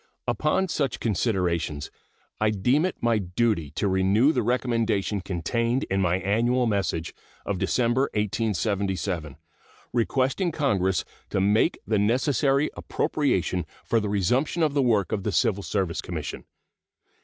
Upon 0.27 0.67
such 0.67 0.99
considerations 0.99 1.91
I 2.39 2.49
deem 2.49 2.85
it 2.85 2.95
my 3.01 3.19
duty 3.19 3.69
to 3.75 3.87
renew 3.87 4.31
the 4.33 4.41
recommendation 4.41 5.21
contained 5.21 5.83
in 5.91 6.01
my 6.01 6.15
annual 6.17 6.65
message 6.65 7.13
of 7.45 7.59
December, 7.59 8.09
1877, 8.15 9.37
requesting 9.93 10.51
Congress 10.51 11.05
to 11.29 11.39
make 11.39 11.77
the 11.85 11.99
necessary 11.99 12.71
appropriation 12.75 13.63
for 13.85 13.99
the 13.99 14.09
resumption 14.09 14.63
of 14.63 14.73
the 14.73 14.81
work 14.81 15.11
of 15.11 15.21
the 15.21 15.31
Civil 15.31 15.61
Service 15.61 16.01
Commission. 16.01 16.45